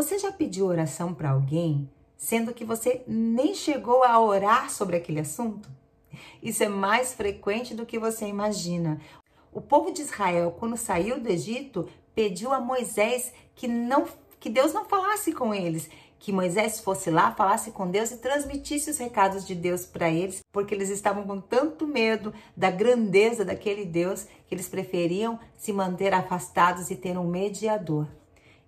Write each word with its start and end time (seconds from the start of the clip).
Você 0.00 0.18
já 0.18 0.32
pediu 0.32 0.64
oração 0.64 1.12
para 1.12 1.28
alguém, 1.28 1.86
sendo 2.16 2.54
que 2.54 2.64
você 2.64 3.04
nem 3.06 3.54
chegou 3.54 4.02
a 4.02 4.18
orar 4.18 4.70
sobre 4.70 4.96
aquele 4.96 5.20
assunto? 5.20 5.68
Isso 6.42 6.64
é 6.64 6.70
mais 6.70 7.12
frequente 7.12 7.74
do 7.74 7.84
que 7.84 7.98
você 7.98 8.24
imagina. 8.24 8.98
O 9.52 9.60
povo 9.60 9.92
de 9.92 10.00
Israel, 10.00 10.56
quando 10.58 10.78
saiu 10.78 11.20
do 11.20 11.28
Egito, 11.28 11.86
pediu 12.14 12.50
a 12.50 12.58
Moisés 12.58 13.30
que 13.54 13.68
não 13.68 14.06
que 14.40 14.48
Deus 14.48 14.72
não 14.72 14.86
falasse 14.86 15.34
com 15.34 15.54
eles, 15.54 15.90
que 16.18 16.32
Moisés 16.32 16.80
fosse 16.80 17.10
lá, 17.10 17.34
falasse 17.34 17.70
com 17.70 17.86
Deus 17.86 18.10
e 18.10 18.16
transmitisse 18.16 18.88
os 18.88 18.96
recados 18.96 19.46
de 19.46 19.54
Deus 19.54 19.84
para 19.84 20.08
eles, 20.08 20.40
porque 20.50 20.74
eles 20.74 20.88
estavam 20.88 21.24
com 21.24 21.38
tanto 21.42 21.86
medo 21.86 22.32
da 22.56 22.70
grandeza 22.70 23.44
daquele 23.44 23.84
Deus 23.84 24.26
que 24.46 24.54
eles 24.54 24.66
preferiam 24.66 25.38
se 25.58 25.74
manter 25.74 26.14
afastados 26.14 26.90
e 26.90 26.96
ter 26.96 27.18
um 27.18 27.26
mediador. 27.26 28.08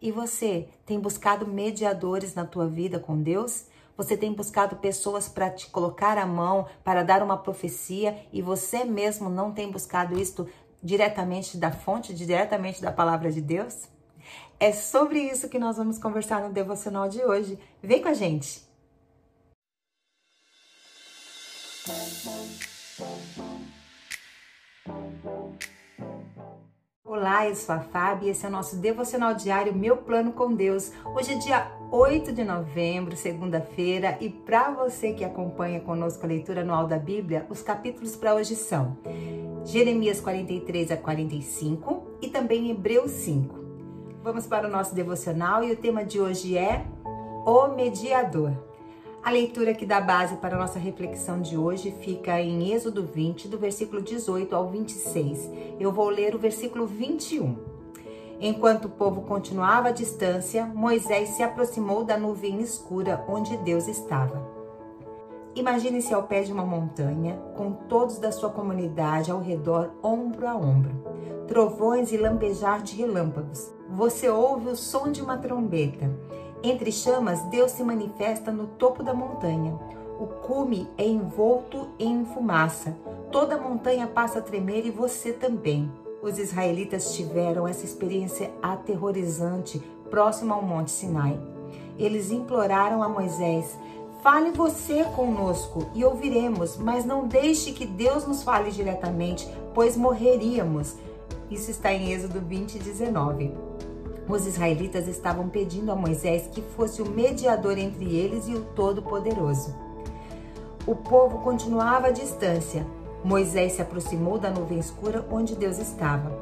E 0.03 0.11
você 0.11 0.69
tem 0.85 0.99
buscado 0.99 1.47
mediadores 1.47 2.35
na 2.35 2.45
tua 2.45 2.67
vida 2.67 2.99
com 2.99 3.23
Deus? 3.23 3.67
Você 3.97 4.17
tem 4.17 4.33
buscado 4.33 4.75
pessoas 4.77 5.29
para 5.29 5.49
te 5.49 5.69
colocar 5.69 6.19
a 6.19 6.27
mão, 6.27 6.67
para 6.83 7.05
dar 7.05 7.23
uma 7.23 7.37
profecia 7.37 8.27
e 8.33 8.43
você 8.43 8.85
mesmo 8.85 9.31
não 9.31 9.53
tem 9.53 9.71
buscado 9.71 10.21
isto 10.21 10.49
diretamente 10.83 11.57
da 11.57 11.71
fonte, 11.71 12.13
diretamente 12.13 12.83
da 12.83 12.91
palavra 12.91 13.31
de 13.31 13.41
Deus? 13.41 13.85
É 14.59 14.73
sobre 14.73 15.21
isso 15.21 15.49
que 15.49 15.59
nós 15.59 15.77
vamos 15.77 15.99
conversar 15.99 16.43
no 16.43 16.53
devocional 16.53 17.09
de 17.09 17.23
hoje. 17.23 17.57
Vem 17.81 18.03
com 18.03 18.09
a 18.09 18.15
gente! 18.15 18.61
Olá, 27.23 27.49
eu 27.49 27.55
sou 27.55 27.77
a 27.77 27.79
Fábio 27.79 28.27
e 28.27 28.31
esse 28.31 28.45
é 28.45 28.49
o 28.49 28.51
nosso 28.51 28.75
devocional 28.75 29.33
diário 29.33 29.73
Meu 29.73 29.97
Plano 29.97 30.33
com 30.33 30.53
Deus. 30.53 30.91
Hoje 31.05 31.35
é 31.35 31.39
dia 31.39 31.71
8 31.89 32.33
de 32.33 32.43
novembro, 32.43 33.17
segunda-feira, 33.17 34.19
e 34.21 34.29
para 34.29 34.73
você 34.73 35.13
que 35.13 35.25
acompanha 35.25 35.79
conosco 35.79 36.25
a 36.25 36.29
leitura 36.29 36.63
anual 36.63 36.89
da 36.89 36.99
Bíblia, 36.99 37.47
os 37.49 37.63
capítulos 37.63 38.17
para 38.17 38.35
hoje 38.35 38.57
são 38.57 38.99
Jeremias 39.65 40.21
43 40.21 40.91
a 40.91 40.97
45 40.97 42.19
e 42.21 42.27
também 42.27 42.73
Hebreus 42.73 43.13
5. 43.13 43.55
Vamos 44.25 44.45
para 44.49 44.67
o 44.67 44.71
nosso 44.71 44.93
devocional 44.93 45.63
e 45.63 45.71
o 45.71 45.77
tema 45.77 46.05
de 46.05 46.19
hoje 46.19 46.59
é 46.59 46.85
O 47.47 47.69
Mediador. 47.69 48.72
A 49.23 49.31
leitura 49.31 49.73
que 49.73 49.87
dá 49.87 50.01
base 50.01 50.35
para 50.39 50.57
a 50.57 50.59
nossa 50.59 50.81
reflexão 50.81 51.41
de 51.41 51.57
hoje 51.57 51.95
fica 52.01 52.41
em 52.41 52.73
Êxodo 52.73 53.05
20, 53.05 53.47
do 53.47 53.57
versículo 53.57 54.03
18 54.03 54.53
ao 54.53 54.69
26. 54.69 55.49
Eu 55.79 55.93
vou 55.93 56.09
ler 56.09 56.35
o 56.35 56.41
versículo 56.41 56.89
21. 56.89 57.57
Enquanto 58.41 58.87
o 58.87 58.91
povo 58.91 59.23
continuava 59.23 59.91
à 59.91 59.93
distância, 59.93 60.67
Moisés 60.67 61.29
se 61.31 61.43
aproximou 61.45 62.03
da 62.03 62.19
nuvem 62.19 62.61
escura 62.61 63.25
onde 63.29 63.57
Deus 63.59 63.87
estava. 63.87 64.45
Imagine-se 65.55 66.13
ao 66.13 66.25
pé 66.25 66.43
de 66.43 66.53
uma 66.53 66.67
montanha, 66.67 67.41
com 67.57 67.73
todos 67.73 68.19
da 68.19 68.33
sua 68.33 68.51
comunidade 68.51 69.31
ao 69.31 69.41
redor, 69.41 69.93
ombro 70.03 70.49
a 70.49 70.57
ombro. 70.57 71.45
Trovões 71.47 72.11
e 72.11 72.17
lampejar 72.17 72.83
de 72.83 72.97
relâmpagos. 72.97 73.73
Você 73.89 74.29
ouve 74.29 74.71
o 74.71 74.77
som 74.77 75.13
de 75.13 75.23
uma 75.23 75.39
trombeta 75.39 76.11
entre 76.63 76.93
chamas, 76.93 77.43
Deus 77.45 77.73
se 77.73 77.83
manifesta 77.83 78.53
no 78.53 78.67
topo 78.67 79.03
da 79.03 79.13
montanha. 79.13 79.79
O 80.21 80.27
cume 80.27 80.89
é 80.97 81.05
envolto 81.05 81.89
em 81.99 82.25
fumaça. 82.25 82.97
Toda 83.33 83.57
a 83.57 83.61
montanha 83.61 84.07
passa 84.07 84.39
a 84.39 84.43
tremer 84.43 84.87
e 84.87 84.91
você 84.91 85.33
também. 85.33 85.91
Os 86.23 86.39
israelitas 86.39 87.17
tiveram 87.17 87.67
essa 87.67 87.85
experiência 87.85 88.53
aterrorizante 88.63 89.81
próximo 90.09 90.55
ao 90.55 90.63
Monte 90.63 90.93
Sinai. 90.93 91.41
Eles 91.99 92.31
imploraram 92.31 93.03
a 93.03 93.09
Moisés: 93.09 93.77
Fale 94.23 94.53
você 94.53 95.03
conosco 95.17 95.91
e 95.95 96.05
ouviremos, 96.05 96.77
mas 96.77 97.05
não 97.05 97.27
deixe 97.27 97.73
que 97.73 97.85
Deus 97.85 98.25
nos 98.25 98.45
fale 98.45 98.71
diretamente, 98.71 99.49
pois 99.75 99.97
morreríamos. 99.97 100.95
Isso 101.51 101.73
está 101.73 101.93
em 101.93 102.13
Êxodo 102.13 102.41
20, 102.41 102.79
19. 102.79 103.53
Os 104.29 104.47
israelitas 104.47 105.09
estavam 105.09 105.49
pedindo 105.49 105.91
a 105.91 105.97
Moisés 105.97 106.49
que 106.51 106.63
fosse 106.63 107.03
o 107.03 107.09
mediador 107.09 107.77
entre 107.77 108.17
eles 108.17 108.47
e 108.47 108.55
o 108.55 108.63
Todo-Poderoso. 108.63 109.75
O 110.87 110.95
povo 110.95 111.41
continuava 111.41 112.09
à 112.09 112.11
distância. 112.11 112.87
Moisés 113.25 113.73
se 113.73 113.83
aproximou 113.83 114.39
da 114.39 114.51
nuvem 114.51 114.79
escura 114.79 115.25
onde 115.31 115.55
Deus 115.55 115.79
estava. 115.79 116.33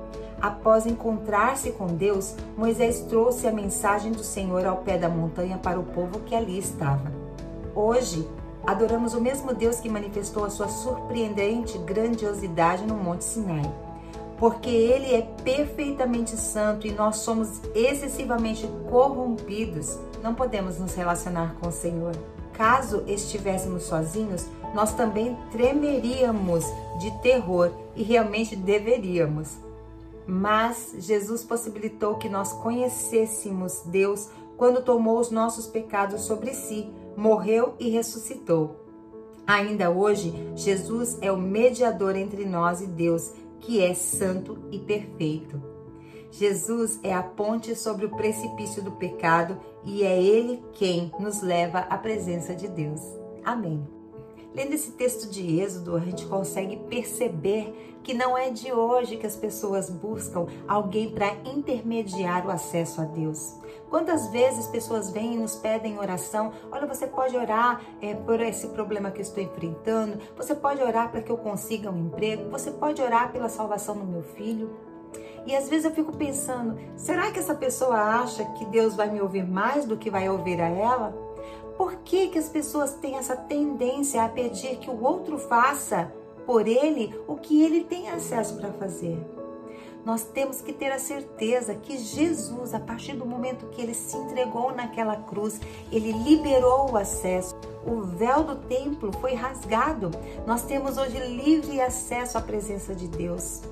Após 0.40 0.86
encontrar-se 0.86 1.72
com 1.72 1.86
Deus, 1.86 2.34
Moisés 2.56 3.00
trouxe 3.00 3.46
a 3.46 3.52
mensagem 3.52 4.12
do 4.12 4.24
Senhor 4.24 4.66
ao 4.66 4.78
pé 4.78 4.96
da 4.96 5.08
montanha 5.08 5.58
para 5.58 5.78
o 5.78 5.84
povo 5.84 6.20
que 6.20 6.34
ali 6.34 6.58
estava. 6.58 7.12
Hoje, 7.74 8.26
adoramos 8.66 9.14
o 9.14 9.20
mesmo 9.20 9.52
Deus 9.52 9.80
que 9.80 9.88
manifestou 9.88 10.44
a 10.44 10.50
sua 10.50 10.68
surpreendente 10.68 11.76
grandiosidade 11.78 12.86
no 12.86 12.94
Monte 12.94 13.24
Sinai 13.24 13.89
porque 14.40 14.70
ele 14.70 15.14
é 15.14 15.20
perfeitamente 15.44 16.34
santo 16.34 16.86
e 16.86 16.92
nós 16.92 17.16
somos 17.16 17.60
excessivamente 17.74 18.66
corrompidos, 18.88 19.98
não 20.22 20.34
podemos 20.34 20.78
nos 20.78 20.94
relacionar 20.94 21.56
com 21.60 21.68
o 21.68 21.72
Senhor. 21.72 22.16
Caso 22.54 23.04
estivéssemos 23.06 23.82
sozinhos, 23.82 24.46
nós 24.74 24.94
também 24.94 25.36
tremeríamos 25.52 26.64
de 26.98 27.10
terror 27.20 27.70
e 27.94 28.02
realmente 28.02 28.56
deveríamos. 28.56 29.58
Mas 30.26 30.94
Jesus 30.98 31.44
possibilitou 31.44 32.16
que 32.16 32.28
nós 32.28 32.50
conhecêssemos 32.50 33.82
Deus 33.84 34.30
quando 34.56 34.82
tomou 34.82 35.18
os 35.18 35.30
nossos 35.30 35.66
pecados 35.66 36.22
sobre 36.22 36.54
si, 36.54 36.88
morreu 37.14 37.74
e 37.78 37.90
ressuscitou. 37.90 38.76
Ainda 39.46 39.90
hoje, 39.90 40.32
Jesus 40.54 41.18
é 41.20 41.32
o 41.32 41.36
mediador 41.36 42.14
entre 42.14 42.44
nós 42.44 42.80
e 42.80 42.86
Deus 42.86 43.32
que 43.60 43.80
é 43.82 43.94
santo 43.94 44.58
e 44.70 44.78
perfeito. 44.78 45.62
Jesus 46.30 47.00
é 47.02 47.12
a 47.12 47.22
ponte 47.22 47.74
sobre 47.74 48.06
o 48.06 48.10
precipício 48.10 48.82
do 48.82 48.92
pecado 48.92 49.60
e 49.84 50.04
é 50.04 50.22
Ele 50.22 50.62
quem 50.72 51.10
nos 51.18 51.42
leva 51.42 51.80
à 51.80 51.98
presença 51.98 52.54
de 52.54 52.68
Deus. 52.68 53.00
Amém. 53.44 53.99
Lendo 54.54 54.72
esse 54.72 54.92
texto 54.92 55.30
de 55.30 55.60
Êxodo, 55.60 55.96
a 55.96 56.00
gente 56.00 56.26
consegue 56.26 56.76
perceber 56.76 57.98
que 58.02 58.12
não 58.12 58.36
é 58.36 58.50
de 58.50 58.72
hoje 58.72 59.16
que 59.16 59.26
as 59.26 59.36
pessoas 59.36 59.88
buscam 59.88 60.46
alguém 60.66 61.10
para 61.10 61.34
intermediar 61.44 62.46
o 62.46 62.50
acesso 62.50 63.00
a 63.00 63.04
Deus. 63.04 63.54
Quantas 63.88 64.28
vezes 64.28 64.66
pessoas 64.66 65.10
vêm 65.10 65.34
e 65.34 65.36
nos 65.36 65.54
pedem 65.54 65.98
oração? 65.98 66.52
Olha, 66.72 66.86
você 66.86 67.06
pode 67.06 67.36
orar 67.36 67.80
é, 68.00 68.14
por 68.14 68.40
esse 68.40 68.68
problema 68.68 69.10
que 69.10 69.18
eu 69.18 69.22
estou 69.22 69.42
enfrentando, 69.42 70.18
você 70.36 70.54
pode 70.54 70.82
orar 70.82 71.10
para 71.10 71.22
que 71.22 71.30
eu 71.30 71.36
consiga 71.36 71.90
um 71.90 72.06
emprego, 72.06 72.50
você 72.50 72.70
pode 72.70 73.00
orar 73.00 73.30
pela 73.30 73.48
salvação 73.48 73.96
do 73.96 74.04
meu 74.04 74.22
filho. 74.22 74.70
E 75.46 75.54
às 75.54 75.68
vezes 75.68 75.84
eu 75.84 75.90
fico 75.92 76.16
pensando, 76.16 76.78
será 76.96 77.30
que 77.30 77.38
essa 77.38 77.54
pessoa 77.54 77.96
acha 77.96 78.44
que 78.52 78.64
Deus 78.66 78.94
vai 78.94 79.10
me 79.10 79.20
ouvir 79.20 79.46
mais 79.46 79.84
do 79.84 79.96
que 79.96 80.10
vai 80.10 80.28
ouvir 80.28 80.60
a 80.60 80.68
ela? 80.68 81.29
Por 81.80 81.96
que, 82.04 82.28
que 82.28 82.38
as 82.38 82.46
pessoas 82.46 82.92
têm 82.92 83.16
essa 83.16 83.34
tendência 83.34 84.22
a 84.22 84.28
pedir 84.28 84.76
que 84.76 84.90
o 84.90 85.02
outro 85.02 85.38
faça 85.38 86.12
por 86.44 86.68
ele 86.68 87.18
o 87.26 87.36
que 87.36 87.62
ele 87.62 87.84
tem 87.84 88.10
acesso 88.10 88.58
para 88.58 88.70
fazer? 88.70 89.18
nós 90.04 90.22
temos 90.22 90.60
que 90.60 90.74
ter 90.74 90.92
a 90.92 90.98
certeza 90.98 91.74
que 91.74 91.96
Jesus, 91.96 92.74
a 92.74 92.80
partir 92.80 93.14
do 93.14 93.24
momento 93.24 93.66
que 93.68 93.80
ele 93.80 93.94
se 93.94 94.14
entregou 94.14 94.74
naquela 94.74 95.16
cruz, 95.16 95.58
ele 95.90 96.12
liberou 96.12 96.90
o 96.92 96.96
acesso. 96.98 97.56
O 97.86 98.02
véu 98.02 98.44
do 98.44 98.56
templo 98.56 99.10
foi 99.18 99.32
rasgado. 99.32 100.10
Nós 100.46 100.62
temos 100.62 100.98
hoje 100.98 101.18
livre 101.18 101.80
acesso 101.80 102.36
à 102.36 102.42
presença 102.42 102.94
de 102.94 103.08
Deus. 103.08 103.62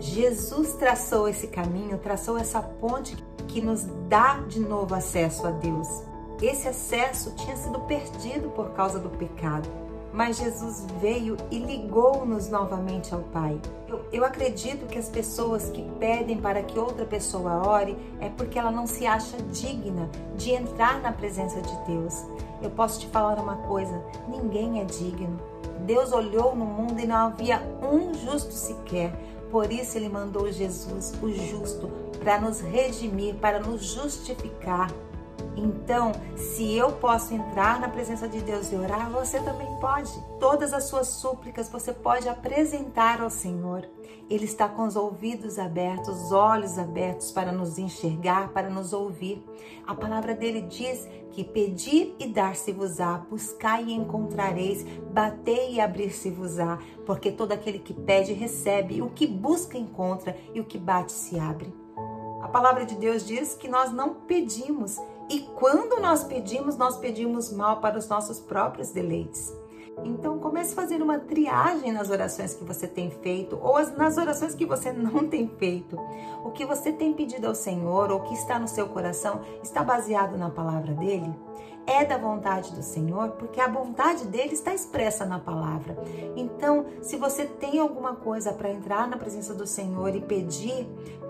Jesus 0.00 0.72
traçou 0.74 1.28
esse 1.28 1.46
caminho, 1.46 1.98
traçou 1.98 2.36
essa 2.36 2.60
ponte 2.60 3.16
que 3.46 3.60
nos 3.60 3.84
dá 4.08 4.40
de 4.48 4.58
novo 4.60 4.92
acesso 4.94 5.46
a 5.46 5.50
Deus. 5.50 6.15
Esse 6.40 6.68
acesso 6.68 7.34
tinha 7.34 7.56
sido 7.56 7.80
perdido 7.80 8.50
por 8.50 8.70
causa 8.70 8.98
do 8.98 9.10
pecado 9.10 9.68
mas 10.16 10.38
Jesus 10.38 10.86
veio 10.98 11.36
e 11.50 11.58
ligou-nos 11.58 12.48
novamente 12.48 13.14
ao 13.14 13.20
Pai. 13.20 13.60
Eu, 13.86 14.00
eu, 14.10 14.24
acredito 14.24 14.86
que 14.86 14.98
as 14.98 15.10
pessoas 15.10 15.68
que 15.68 15.82
pedem 16.00 16.38
para 16.38 16.62
que 16.62 16.78
outra 16.78 17.04
pessoa 17.04 17.68
ore 17.68 17.94
é 18.18 18.30
porque 18.30 18.58
ela 18.58 18.70
não 18.70 18.86
se 18.86 19.06
acha 19.06 19.36
digna 19.52 20.08
de 20.34 20.52
entrar 20.52 21.02
na 21.02 21.12
presença 21.12 21.60
de 21.60 21.76
Deus. 21.86 22.24
Eu 22.62 22.70
posso 22.70 23.00
te 23.00 23.06
falar 23.08 23.38
uma 23.38 23.56
coisa: 23.68 24.02
ninguém 24.26 24.80
é 24.80 24.84
digno. 24.84 25.38
Deus 25.80 26.10
olhou 26.12 26.56
no 26.56 26.64
mundo 26.64 26.98
e 26.98 27.06
não 27.06 27.26
havia 27.26 27.60
um 27.82 28.14
justo 28.14 28.52
sequer. 28.52 29.14
Por 29.50 29.70
isso 29.70 29.98
ele 29.98 30.08
mandou 30.08 30.50
Jesus, 30.50 31.12
o 31.22 31.30
justo, 31.30 31.90
para 32.18 32.40
nos 32.40 32.60
redimir, 32.60 33.34
para 33.34 33.60
nos 33.60 33.84
justificar. 33.84 34.90
Então, 35.56 36.12
se 36.36 36.76
eu 36.76 36.92
posso 36.92 37.32
entrar 37.32 37.80
na 37.80 37.88
presença 37.88 38.28
de 38.28 38.40
Deus 38.42 38.70
e 38.70 38.76
orar, 38.76 39.10
você 39.10 39.40
também 39.40 39.66
pode. 39.80 40.12
Todas 40.38 40.74
as 40.74 40.84
suas 40.84 41.08
súplicas 41.08 41.70
você 41.70 41.94
pode 41.94 42.28
apresentar 42.28 43.22
ao 43.22 43.30
Senhor. 43.30 43.88
Ele 44.28 44.44
está 44.44 44.68
com 44.68 44.84
os 44.84 44.96
ouvidos 44.96 45.58
abertos, 45.58 46.24
os 46.24 46.32
olhos 46.32 46.78
abertos 46.78 47.30
para 47.30 47.52
nos 47.52 47.78
enxergar, 47.78 48.48
para 48.48 48.68
nos 48.68 48.92
ouvir. 48.92 49.42
A 49.86 49.94
palavra 49.94 50.34
dele 50.34 50.62
diz 50.62 51.08
que 51.30 51.44
pedir 51.44 52.14
e 52.18 52.26
dar-se-vos-á, 52.26 53.18
buscai 53.30 53.84
e 53.84 53.94
encontrareis, 53.94 54.84
batei 55.12 55.74
e 55.74 55.80
abrir-se-vos-á, 55.80 56.78
porque 57.06 57.30
todo 57.30 57.52
aquele 57.52 57.78
que 57.78 57.94
pede 57.94 58.32
recebe, 58.32 59.00
o 59.00 59.10
que 59.10 59.26
busca 59.26 59.78
encontra 59.78 60.36
e 60.52 60.60
o 60.60 60.64
que 60.64 60.76
bate 60.76 61.12
se 61.12 61.38
abre. 61.38 61.72
A 62.42 62.48
palavra 62.48 62.84
de 62.84 62.94
Deus 62.94 63.26
diz 63.26 63.54
que 63.54 63.68
nós 63.68 63.92
não 63.92 64.14
pedimos 64.14 65.00
e 65.28 65.40
quando 65.40 66.00
nós 66.00 66.22
pedimos, 66.22 66.76
nós 66.76 66.96
pedimos 66.96 67.52
mal 67.52 67.80
para 67.80 67.98
os 67.98 68.08
nossos 68.08 68.38
próprios 68.38 68.90
deleites. 68.90 69.52
Então 70.04 70.38
comece 70.38 70.72
a 70.72 70.76
fazer 70.76 71.02
uma 71.02 71.18
triagem 71.18 71.90
nas 71.90 72.10
orações 72.10 72.54
que 72.54 72.64
você 72.64 72.86
tem 72.86 73.10
feito 73.10 73.58
ou 73.62 73.80
nas 73.96 74.18
orações 74.18 74.54
que 74.54 74.66
você 74.66 74.92
não 74.92 75.26
tem 75.26 75.48
feito. 75.48 75.98
O 76.44 76.50
que 76.50 76.66
você 76.66 76.92
tem 76.92 77.12
pedido 77.12 77.46
ao 77.46 77.54
Senhor 77.54 78.10
ou 78.10 78.18
o 78.18 78.22
que 78.24 78.34
está 78.34 78.58
no 78.58 78.68
seu 78.68 78.88
coração 78.88 79.40
está 79.62 79.82
baseado 79.82 80.36
na 80.36 80.50
palavra 80.50 80.92
dele? 80.94 81.34
É 81.86 82.04
da 82.04 82.18
vontade 82.18 82.74
do 82.74 82.82
Senhor, 82.82 83.30
porque 83.32 83.60
a 83.60 83.68
vontade 83.68 84.26
dele 84.26 84.54
está 84.54 84.74
expressa 84.74 85.24
na 85.24 85.38
palavra. 85.38 85.96
Então, 86.34 86.84
se 87.00 87.16
você 87.16 87.46
tem 87.46 87.78
alguma 87.78 88.16
coisa 88.16 88.52
para 88.52 88.72
entrar 88.72 89.06
na 89.06 89.16
presença 89.16 89.54
do 89.54 89.68
Senhor 89.68 90.12
e 90.16 90.20
pedir, 90.20 90.84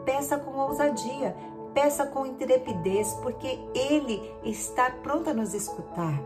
peça 0.06 0.38
com 0.38 0.56
ousadia, 0.58 1.36
peça 1.76 2.06
com 2.06 2.24
intrepidez, 2.24 3.12
porque 3.22 3.58
Ele 3.74 4.32
está 4.42 4.90
pronto 4.90 5.28
a 5.28 5.34
nos 5.34 5.52
escutar. 5.52 6.18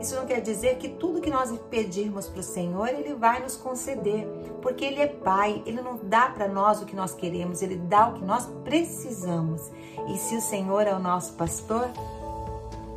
Isso 0.00 0.16
não 0.16 0.26
quer 0.26 0.40
dizer 0.40 0.78
que 0.78 0.88
tudo 0.88 1.20
que 1.20 1.30
nós 1.30 1.56
pedirmos 1.70 2.26
para 2.28 2.40
o 2.40 2.42
Senhor, 2.42 2.88
Ele 2.88 3.14
vai 3.14 3.40
nos 3.40 3.56
conceder, 3.56 4.26
porque 4.60 4.84
Ele 4.84 5.00
é 5.00 5.06
Pai, 5.06 5.62
Ele 5.64 5.80
não 5.80 5.96
dá 6.02 6.28
para 6.28 6.48
nós 6.48 6.82
o 6.82 6.86
que 6.86 6.96
nós 6.96 7.14
queremos, 7.14 7.62
Ele 7.62 7.76
dá 7.76 8.08
o 8.08 8.14
que 8.14 8.24
nós 8.24 8.46
precisamos. 8.64 9.70
E 10.08 10.18
se 10.18 10.36
o 10.36 10.40
Senhor 10.40 10.88
é 10.88 10.92
o 10.92 10.98
nosso 10.98 11.34
pastor, 11.34 11.88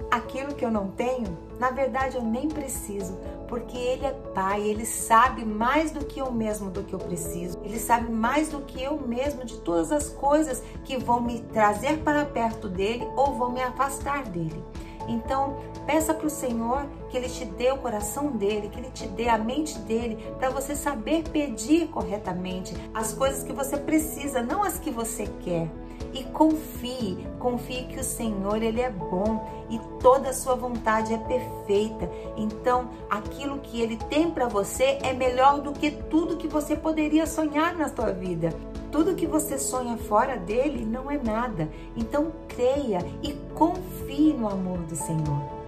aquilo 0.09 0.55
que 0.55 0.65
eu 0.65 0.71
não 0.71 0.89
tenho, 0.89 1.37
na 1.59 1.69
verdade 1.71 2.17
eu 2.17 2.23
nem 2.23 2.47
preciso, 2.47 3.17
porque 3.47 3.77
Ele 3.77 4.05
é 4.05 4.11
Pai, 4.33 4.61
Ele 4.61 4.85
sabe 4.85 5.45
mais 5.45 5.91
do 5.91 6.05
que 6.05 6.19
eu 6.19 6.31
mesmo 6.31 6.69
do 6.69 6.83
que 6.83 6.93
eu 6.93 6.99
preciso, 6.99 7.59
Ele 7.63 7.79
sabe 7.79 8.11
mais 8.11 8.49
do 8.49 8.61
que 8.61 8.81
eu 8.81 8.99
mesmo 8.99 9.43
de 9.45 9.57
todas 9.59 9.91
as 9.91 10.09
coisas 10.09 10.63
que 10.83 10.97
vão 10.97 11.21
me 11.21 11.39
trazer 11.39 11.99
para 11.99 12.25
perto 12.25 12.67
dele 12.67 13.07
ou 13.15 13.33
vão 13.33 13.51
me 13.51 13.61
afastar 13.61 14.23
dele. 14.23 14.63
Então, 15.07 15.57
peça 15.87 16.13
para 16.13 16.27
o 16.27 16.29
Senhor 16.29 16.85
que 17.09 17.17
Ele 17.17 17.27
te 17.27 17.43
dê 17.43 17.71
o 17.71 17.77
coração 17.77 18.27
dele, 18.31 18.69
que 18.69 18.79
Ele 18.79 18.91
te 18.91 19.07
dê 19.07 19.27
a 19.27 19.39
mente 19.39 19.77
dele, 19.79 20.17
para 20.37 20.51
você 20.51 20.75
saber 20.75 21.23
pedir 21.29 21.87
corretamente 21.87 22.75
as 22.93 23.13
coisas 23.13 23.43
que 23.43 23.51
você 23.51 23.75
precisa, 23.75 24.43
não 24.43 24.63
as 24.63 24.77
que 24.77 24.91
você 24.91 25.25
quer 25.41 25.67
e 26.13 26.23
confie, 26.23 27.27
confie 27.37 27.85
que 27.85 27.99
o 27.99 28.03
Senhor 28.03 28.61
ele 28.61 28.81
é 28.81 28.89
bom 28.89 29.65
e 29.69 29.79
toda 29.99 30.29
a 30.29 30.33
sua 30.33 30.55
vontade 30.55 31.13
é 31.13 31.17
perfeita. 31.17 32.09
Então, 32.35 32.89
aquilo 33.09 33.59
que 33.59 33.81
ele 33.81 33.97
tem 34.09 34.31
para 34.31 34.47
você 34.47 34.97
é 35.01 35.13
melhor 35.13 35.61
do 35.61 35.71
que 35.71 35.91
tudo 35.91 36.37
que 36.37 36.47
você 36.47 36.75
poderia 36.75 37.25
sonhar 37.25 37.75
na 37.75 37.87
sua 37.89 38.11
vida. 38.11 38.53
Tudo 38.91 39.15
que 39.15 39.27
você 39.27 39.59
sonha 39.59 39.97
fora 39.97 40.35
dele 40.37 40.83
não 40.83 41.11
é 41.11 41.17
nada. 41.17 41.69
Então, 41.95 42.31
creia 42.47 42.99
e 43.21 43.33
confie 43.53 44.33
no 44.33 44.49
amor 44.49 44.79
do 44.79 44.95
Senhor. 44.95 45.59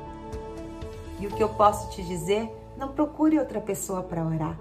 E 1.20 1.28
o 1.28 1.30
que 1.30 1.44
eu 1.44 1.50
posso 1.50 1.92
te 1.92 2.04
dizer? 2.04 2.50
Não 2.76 2.88
procure 2.88 3.38
outra 3.38 3.62
pessoa 3.62 4.02
para 4.02 4.26
orar. 4.26 4.58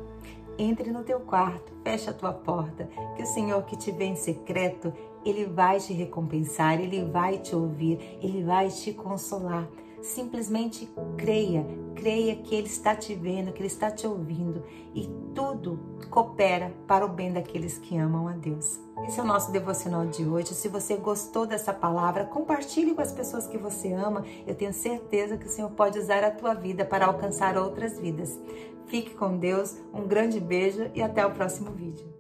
Entre 0.59 0.91
no 0.91 1.03
teu 1.03 1.21
quarto, 1.21 1.73
fecha 1.83 2.11
a 2.11 2.15
tua 2.15 2.35
porta, 2.35 2.87
que 3.17 3.23
o 3.23 3.27
Senhor 3.27 3.63
que 3.63 3.79
te 3.79 3.91
vê 3.91 4.05
em 4.05 4.15
secreto, 4.15 4.93
ele 5.25 5.47
vai 5.47 5.79
te 5.79 5.93
recompensar, 5.93 6.81
ele 6.81 7.05
vai 7.05 7.39
te 7.39 7.55
ouvir, 7.55 8.19
ele 8.23 8.43
vai 8.43 8.69
te 8.69 8.93
consolar. 8.93 9.69
Simplesmente 10.03 10.89
creia, 11.17 11.67
creia 11.95 12.37
que 12.37 12.55
Ele 12.55 12.67
está 12.67 12.97
te 12.97 13.15
vendo, 13.15 13.53
que 13.53 13.61
Ele 13.61 13.67
está 13.67 13.91
te 13.91 14.07
ouvindo 14.07 14.65
e 14.95 15.07
tudo 15.35 15.79
coopera 16.09 16.75
para 16.87 17.05
o 17.05 17.09
bem 17.09 17.33
daqueles 17.33 17.77
que 17.79 17.97
amam 17.97 18.27
a 18.27 18.33
Deus. 18.33 18.81
Esse 19.07 19.21
é 19.21 19.23
o 19.23 19.27
nosso 19.27 19.53
devocional 19.53 20.07
de 20.07 20.25
hoje. 20.25 20.55
Se 20.55 20.69
você 20.69 20.97
gostou 20.97 21.47
dessa 21.47 21.73
palavra, 21.73 22.25
compartilhe 22.25 22.95
com 22.95 23.03
as 23.03 23.13
pessoas 23.13 23.47
que 23.47 23.59
você 23.59 23.93
ama. 23.93 24.25
Eu 24.47 24.55
tenho 24.55 24.73
certeza 24.73 25.37
que 25.37 25.47
o 25.47 25.51
Senhor 25.51 25.71
pode 25.71 25.99
usar 25.99 26.25
a 26.25 26.31
tua 26.31 26.55
vida 26.55 26.85
para 26.85 27.07
alcançar 27.07 27.57
outras 27.57 27.99
vidas. 27.99 28.39
Fique 28.87 29.15
com 29.15 29.37
Deus, 29.37 29.77
um 29.93 30.07
grande 30.07 30.41
beijo 30.41 30.91
e 30.95 31.03
até 31.03 31.25
o 31.25 31.31
próximo 31.33 31.71
vídeo. 31.71 32.20